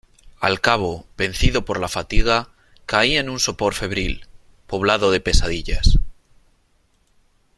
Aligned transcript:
al 0.39 0.61
cabo, 0.61 1.05
vencido 1.15 1.63
por 1.63 1.79
la 1.79 1.87
fatiga, 1.87 2.49
caí 2.87 3.17
en 3.17 3.29
un 3.29 3.39
sopor 3.39 3.75
febril, 3.75 4.25
poblado 4.65 5.11
de 5.11 5.19
pesadillas. 5.19 5.99